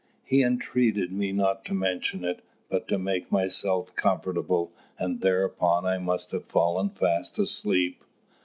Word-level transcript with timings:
He 0.25 0.41
entreated 0.43 1.11
me 1.11 1.31
not 1.31 1.63
to 1.65 1.75
mention 1.75 2.23
it, 2.25 2.43
but 2.69 2.87
to 2.87 2.97
make 2.97 3.31
myself 3.31 3.95
comfortable; 3.95 4.71
and 4.97 5.21
thereupon 5.21 5.85
I 5.85 5.99
must 5.99 6.31
have 6.31 6.45
fallen 6.45 6.89
fast 6.89 7.37
asleep. 7.37 8.03